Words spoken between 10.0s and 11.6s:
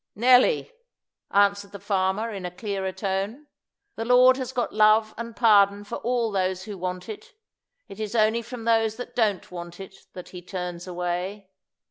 that He turns away.